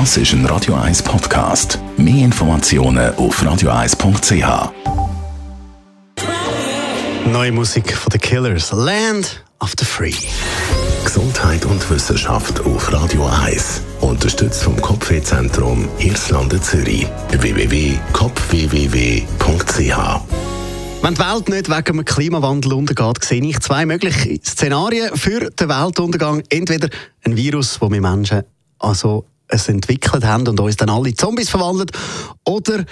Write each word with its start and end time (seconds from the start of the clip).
Das 0.00 0.16
ist 0.16 0.32
ein 0.32 0.44
Radio 0.46 0.74
1 0.74 1.04
Podcast. 1.04 1.78
Mehr 1.96 2.24
Informationen 2.24 3.14
auf 3.14 3.40
radio1.ch. 3.40 4.72
Neue 7.30 7.52
Musik 7.52 7.96
von 7.96 8.10
The 8.10 8.18
Killers. 8.18 8.72
Land 8.72 9.44
of 9.60 9.72
the 9.78 9.84
Free. 9.84 10.16
Gesundheit 11.04 11.64
und 11.64 11.88
Wissenschaft 11.90 12.58
auf 12.66 12.92
Radio 12.92 13.24
1. 13.44 13.82
Unterstützt 14.00 14.64
vom 14.64 14.80
Kopfwehzentrum 14.80 15.88
Irlande 16.00 16.60
Zürich. 16.60 17.06
www.kopfwww.ch 17.30 20.20
wenn 21.02 21.14
die 21.14 21.20
Welt 21.20 21.48
nicht 21.50 21.68
wegen 21.68 21.98
dem 21.98 22.04
Klimawandel 22.04 22.72
untergeht, 22.72 23.22
sehe 23.22 23.44
ich 23.44 23.60
zwei 23.60 23.86
mögliche 23.86 24.40
Szenarien 24.42 25.14
für 25.14 25.50
den 25.50 25.68
Weltuntergang. 25.68 26.42
Entweder 26.48 26.88
ein 27.24 27.36
Virus, 27.36 27.80
wo 27.80 27.92
wir 27.92 28.00
Menschen 28.00 28.42
also 28.78 29.26
es 29.54 29.68
entwickelt 29.68 30.24
haben 30.24 30.46
und 30.46 30.60
uns 30.60 30.76
dann 30.76 30.90
alle 30.90 31.14
Zombies 31.14 31.50
verwandelt, 31.50 31.92
oder 32.44 32.84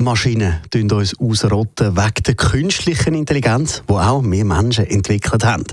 Maschinen 0.00 0.60
tun 0.70 0.90
uns 0.90 1.18
ausrotten 1.18 1.94
wegen 1.96 2.22
der 2.26 2.34
künstlichen 2.34 3.14
Intelligenz, 3.14 3.82
die 3.86 3.92
auch 3.92 4.22
wir 4.24 4.44
Menschen 4.44 4.86
entwickelt 4.86 5.44
haben. 5.44 5.64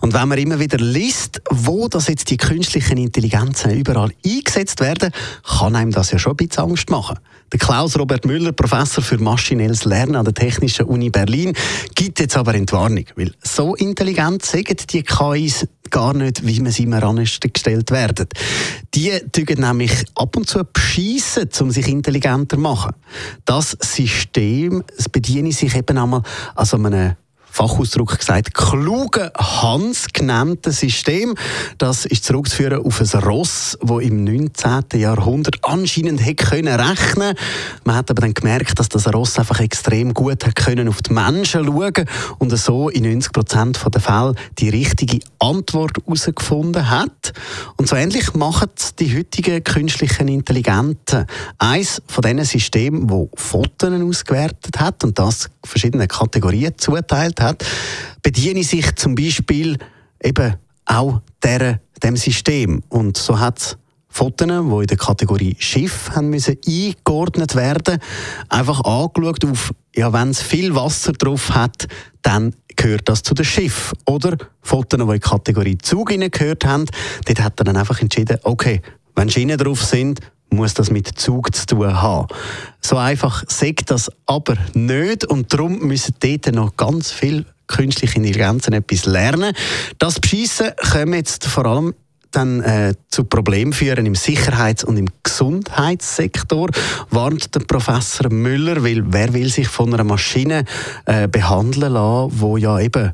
Und 0.00 0.14
wenn 0.14 0.28
man 0.28 0.38
immer 0.38 0.60
wieder 0.60 0.78
liest, 0.78 1.42
wo 1.50 1.88
das 1.88 2.06
jetzt 2.06 2.30
die 2.30 2.36
künstlichen 2.36 2.96
Intelligenzen 2.96 3.72
überall 3.72 4.12
eingesetzt 4.24 4.80
werden, 4.80 5.10
kann 5.42 5.74
einem 5.74 5.90
das 5.90 6.12
ja 6.12 6.18
schon 6.18 6.32
ein 6.32 6.36
bisschen 6.36 6.64
Angst 6.64 6.90
machen. 6.90 7.18
Der 7.52 7.58
Klaus-Robert 7.58 8.24
Müller, 8.24 8.52
Professor 8.52 9.02
für 9.02 9.18
maschinelles 9.18 9.84
Lernen 9.84 10.16
an 10.16 10.24
der 10.24 10.34
Technischen 10.34 10.86
Uni 10.86 11.10
Berlin, 11.10 11.52
gibt 11.94 12.20
jetzt 12.20 12.36
aber 12.36 12.54
Entwarnung, 12.54 13.04
weil 13.16 13.32
so 13.42 13.74
intelligent 13.74 14.44
sagen 14.44 14.76
die 14.90 15.02
KIs 15.02 15.66
gar 15.96 16.12
nicht, 16.12 16.46
wie 16.46 16.60
man 16.60 16.72
sie 16.72 16.82
immer 16.82 17.02
angestellt 17.02 17.90
werden. 17.90 18.28
Die 18.94 19.18
tun 19.32 19.60
nämlich 19.60 20.04
ab 20.14 20.36
und 20.36 20.46
zu 20.46 20.62
beschissen, 20.62 21.48
um 21.60 21.70
sich 21.70 21.88
intelligenter 21.88 22.56
zu 22.56 22.62
machen. 22.62 22.92
Das 23.46 23.78
System 23.80 24.84
bediene 25.10 25.52
sich 25.52 25.74
eben 25.74 25.96
einmal 25.96 26.20
an 26.54 26.66
so 26.66 26.76
einem 26.76 27.14
Fachausdruck 27.56 28.18
gesagt, 28.18 28.52
kluge 28.52 29.32
Hans 29.34 30.08
genannte 30.12 30.72
System. 30.72 31.34
Das 31.78 32.04
ist 32.04 32.24
zurückzuführen 32.24 32.84
auf 32.84 33.00
ein 33.00 33.20
Ross, 33.20 33.78
das 33.80 34.02
im 34.02 34.24
19. 34.24 35.00
Jahrhundert 35.00 35.56
anscheinend 35.62 36.22
hätte 36.22 36.44
können. 36.44 37.34
Man 37.84 37.96
hat 37.96 38.10
aber 38.10 38.20
dann 38.20 38.34
gemerkt, 38.34 38.78
dass 38.78 38.90
das 38.90 39.10
Ross 39.10 39.38
einfach 39.38 39.60
extrem 39.60 40.12
gut 40.12 40.44
hat 40.44 40.54
können 40.54 40.86
auf 40.86 41.00
die 41.00 41.14
Menschen 41.14 41.64
schauen 41.64 42.04
und 42.38 42.54
so 42.58 42.90
in 42.90 43.04
90 43.04 43.32
Prozent 43.32 43.80
der 43.90 44.02
Fälle 44.02 44.34
die 44.58 44.68
richtige 44.68 45.20
Antwort 45.38 45.96
herausgefunden 45.96 46.90
hat. 46.90 47.32
Und 47.78 47.88
so 47.88 47.96
ähnlich 47.96 48.34
machen 48.34 48.68
die 48.98 49.16
heutigen 49.16 49.64
künstlichen 49.64 50.28
Intelligenten. 50.28 51.24
Eins 51.56 52.02
von 52.06 52.20
diesen 52.20 52.44
Systemen, 52.44 53.08
wo 53.08 53.30
Fotos 53.34 53.90
ausgewertet 53.90 54.78
hat 54.78 55.04
und 55.04 55.18
das 55.18 55.48
verschiedene 55.66 56.06
Kategorien 56.06 56.72
zuteilt 56.76 57.40
hat, 57.40 57.64
bediene 58.22 58.60
ich 58.60 58.68
sich 58.68 58.94
zum 58.96 59.14
Beispiel 59.14 59.78
eben 60.22 60.54
auch 60.86 61.20
der, 61.42 61.80
dem 62.02 62.16
System. 62.16 62.82
Und 62.88 63.16
so 63.16 63.38
hat 63.38 63.58
es 63.58 63.78
Fotos, 64.08 64.46
die 64.48 64.52
in 64.54 64.86
der 64.86 64.96
Kategorie 64.96 65.56
Schiff 65.58 66.10
haben 66.14 66.30
müssen 66.30 66.56
eingeordnet 66.66 67.54
werden, 67.54 67.98
einfach 68.48 68.82
angeschaut 68.82 69.44
auf, 69.44 69.74
ja, 69.94 70.10
wenn 70.12 70.30
es 70.30 70.40
viel 70.40 70.74
Wasser 70.74 71.12
drauf 71.12 71.50
hat, 71.50 71.86
dann 72.22 72.54
gehört 72.76 73.08
das 73.10 73.22
zu 73.22 73.34
dem 73.34 73.44
Schiff. 73.44 73.92
Oder 74.06 74.38
Fotos, 74.62 74.98
die 74.98 75.04
in 75.04 75.12
die 75.12 75.20
Kategorie 75.20 75.78
Zug 75.78 76.08
gehört 76.08 76.64
haben, 76.64 76.86
dort 77.26 77.42
hat 77.42 77.60
er 77.60 77.64
dann 77.64 77.76
einfach 77.76 78.00
entschieden, 78.00 78.38
okay, 78.42 78.80
wenn 79.14 79.28
Schienen 79.28 79.58
drauf 79.58 79.84
sind, 79.84 80.20
muss 80.50 80.74
das 80.74 80.90
mit 80.90 81.06
Zug 81.18 81.54
zu 81.54 81.66
tun 81.66 82.00
haben. 82.00 82.28
So 82.80 82.96
einfach 82.96 83.44
sagt 83.48 83.90
das 83.90 84.10
aber 84.26 84.56
nicht 84.74 85.24
und 85.24 85.52
darum 85.52 85.78
müssen 85.80 86.14
dort 86.20 86.54
noch 86.54 86.76
ganz 86.76 87.10
viel 87.10 87.44
künstliche 87.66 88.16
Intelligenzen 88.16 88.72
etwas 88.72 89.06
lernen. 89.06 89.52
Das 89.98 90.20
Beschissen 90.20 90.70
kommen 90.92 91.14
jetzt 91.14 91.46
vor 91.46 91.66
allem 91.66 91.94
dann 92.30 92.60
äh, 92.60 92.94
zu 93.08 93.24
Problemen 93.24 93.72
führen 93.72 94.04
im 94.04 94.14
Sicherheits- 94.14 94.84
und 94.84 94.98
im 94.98 95.08
Gesundheitssektor, 95.22 96.68
warnt 97.10 97.54
der 97.54 97.60
Professor 97.60 98.30
Müller, 98.30 98.84
weil 98.84 99.04
wer 99.06 99.32
will 99.32 99.48
sich 99.48 99.68
von 99.68 99.94
einer 99.94 100.04
Maschine 100.04 100.64
äh, 101.06 101.28
behandeln 101.28 101.94
lassen, 101.94 102.40
wo 102.40 102.56
ja 102.58 102.78
eben 102.78 103.12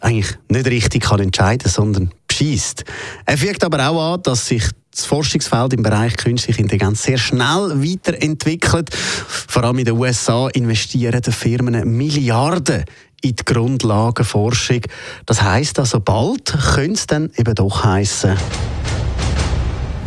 eigentlich 0.00 0.38
nicht 0.48 0.66
richtig 0.66 1.02
kann 1.04 1.20
entscheiden, 1.20 1.70
sondern 1.70 2.10
beschießt. 2.38 2.84
Er 3.26 3.38
fügt 3.38 3.64
aber 3.64 3.88
auch 3.88 4.14
an, 4.14 4.22
dass 4.22 4.46
sich 4.46 4.64
das 4.90 5.04
Forschungsfeld 5.04 5.74
im 5.74 5.82
Bereich 5.82 6.16
künstliche 6.16 6.60
Intelligenz 6.60 7.02
sehr 7.02 7.18
schnell 7.18 7.72
weiterentwickelt. 7.76 8.94
Vor 8.94 9.64
allem 9.64 9.78
in 9.78 9.84
den 9.84 9.96
USA 9.96 10.48
investieren 10.48 11.20
die 11.24 11.32
Firmen 11.32 11.96
Milliarden 11.96 12.84
in 13.20 13.34
die 13.36 13.44
Grundlagenforschung. 13.44 14.82
Das 15.26 15.42
heißt 15.42 15.78
also, 15.78 16.00
bald 16.00 16.56
könnte 16.74 16.92
es 16.92 17.06
dann 17.06 17.30
eben 17.36 17.54
doch 17.54 17.84
heißen. 17.84 18.36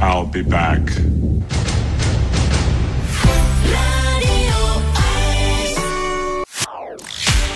I'll 0.01 0.25
be 0.25 0.43
back. 0.43 0.81